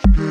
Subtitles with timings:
[0.00, 0.27] Stay.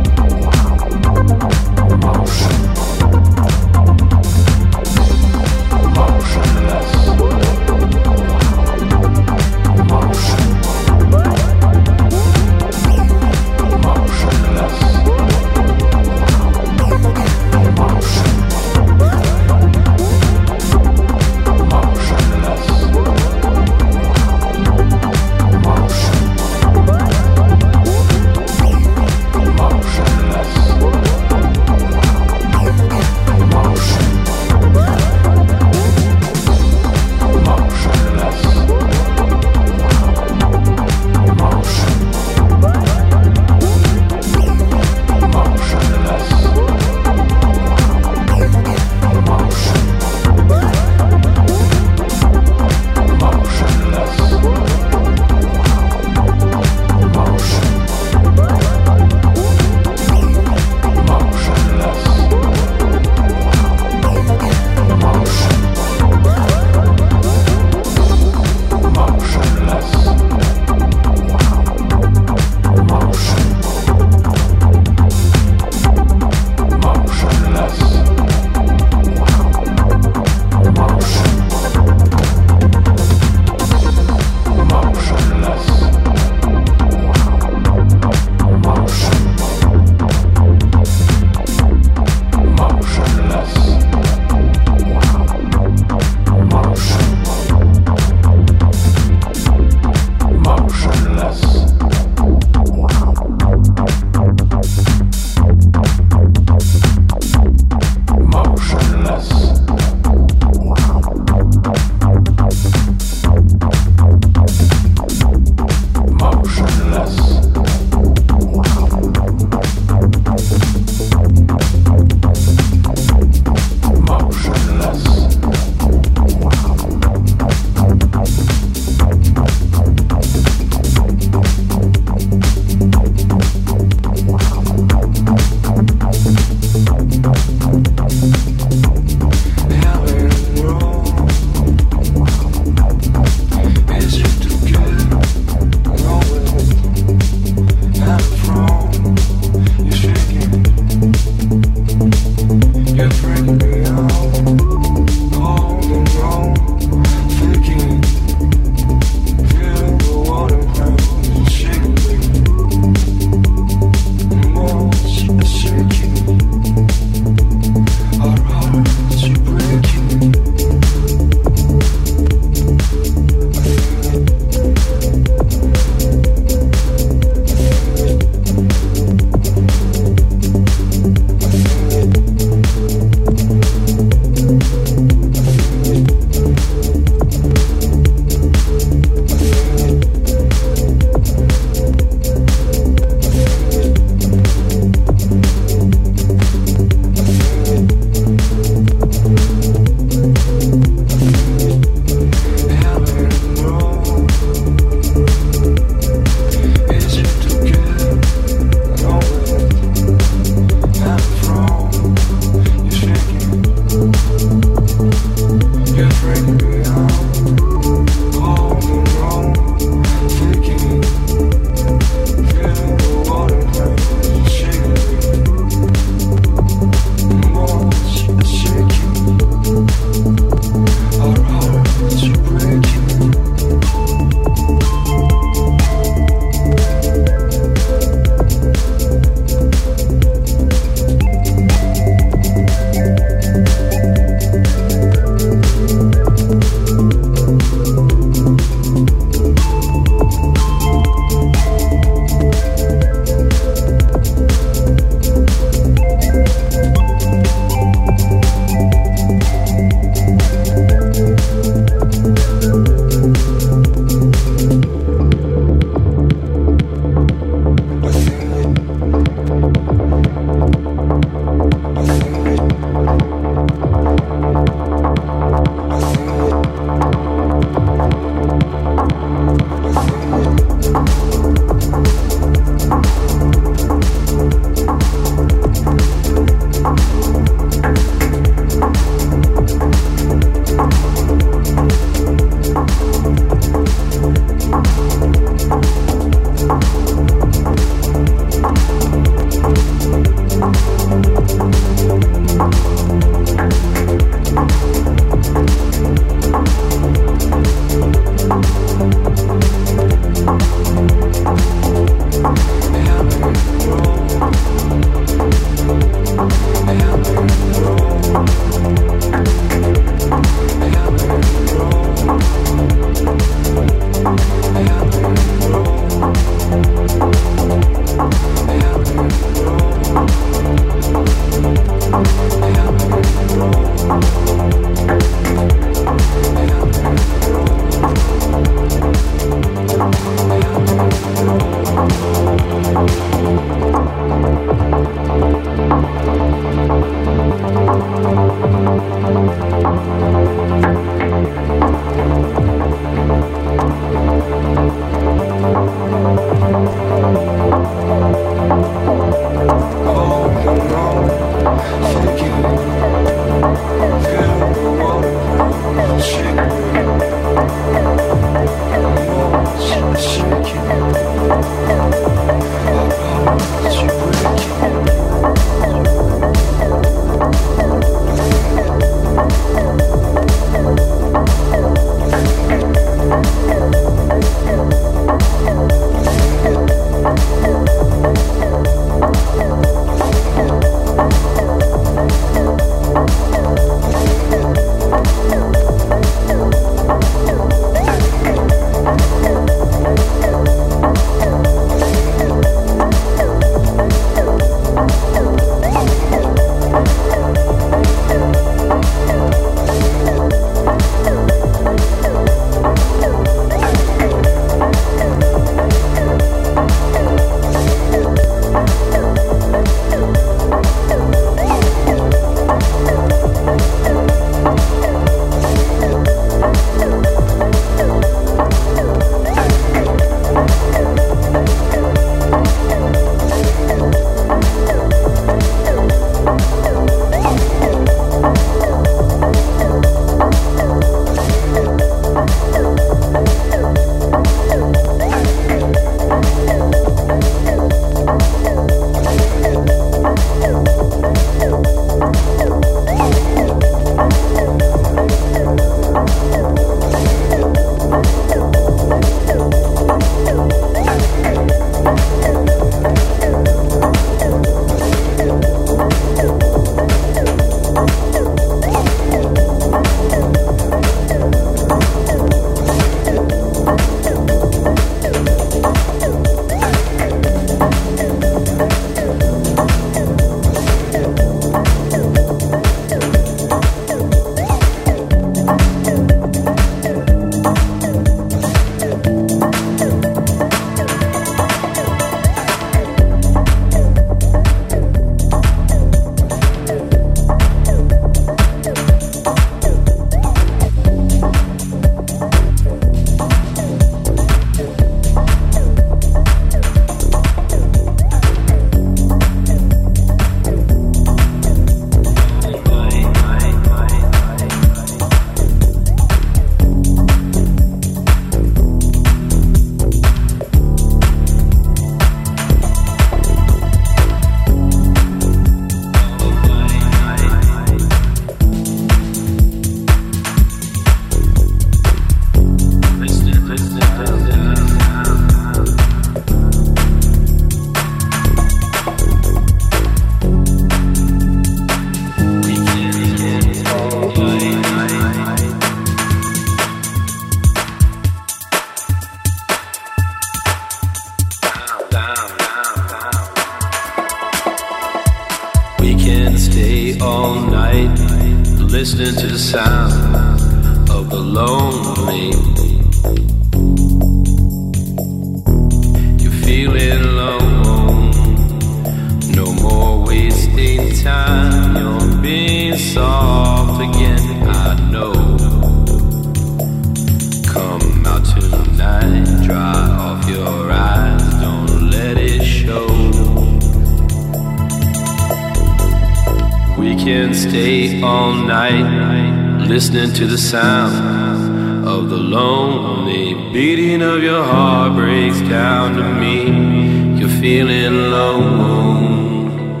[589.98, 597.40] listening to the sound of the lonely beating of your heart breaks down to me.
[597.40, 600.00] You're feeling alone.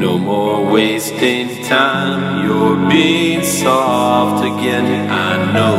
[0.00, 2.44] No more wasting time.
[2.44, 5.08] You're being soft again.
[5.08, 5.78] I know.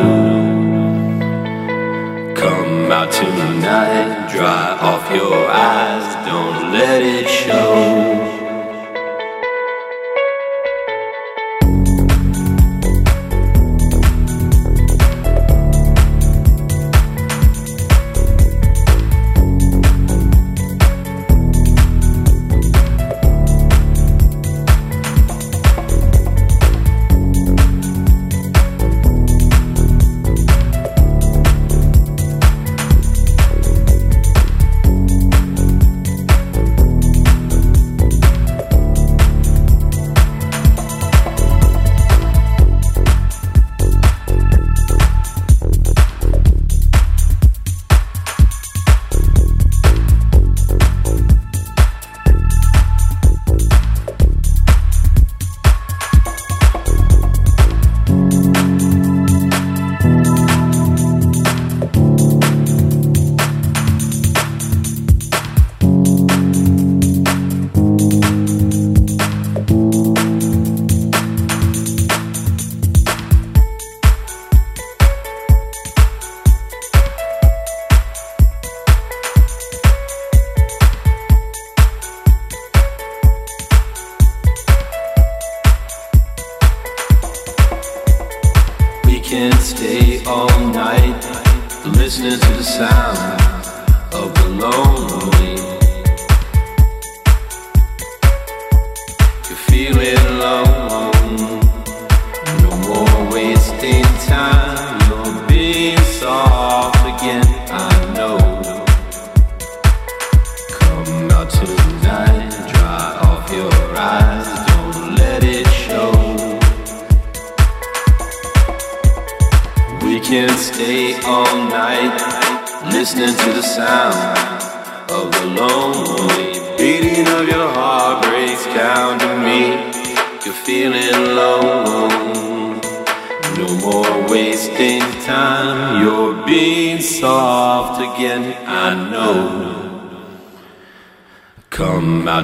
[2.36, 6.16] Come out tonight, dry off your eyes.
[6.26, 8.27] Don't let it show.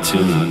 [0.03, 0.42] to